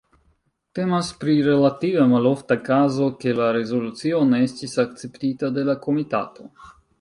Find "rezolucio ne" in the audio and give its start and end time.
3.59-4.41